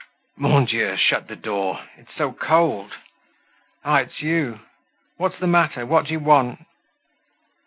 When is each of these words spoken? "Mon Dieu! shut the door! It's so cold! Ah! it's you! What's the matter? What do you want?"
"Mon 0.35 0.65
Dieu! 0.65 0.97
shut 0.97 1.27
the 1.27 1.35
door! 1.35 1.81
It's 1.95 2.09
so 2.17 2.31
cold! 2.31 2.93
Ah! 3.85 3.97
it's 3.97 4.19
you! 4.19 4.61
What's 5.17 5.37
the 5.37 5.45
matter? 5.45 5.85
What 5.85 6.07
do 6.07 6.11
you 6.13 6.19
want?" 6.19 6.65